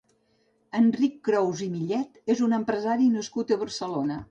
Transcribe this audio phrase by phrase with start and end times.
[0.79, 4.19] Enric Crous i Millet és un empresari nascut a Barcelona.